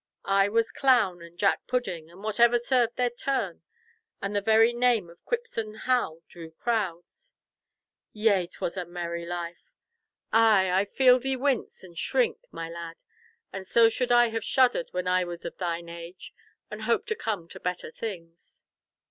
[0.25, 3.61] I was Clown and Jack Pudding and whatever served their turn,
[4.19, 7.35] and the very name of Quipsome Hal drew crowds.
[8.11, 9.71] Yea, 'twas a merry life!
[10.33, 12.95] Ay, I feel thee wince and shrink, my lad;
[13.53, 16.33] and so should I have shuddered when I was of thine age,
[16.71, 18.63] and hoped to come to better things."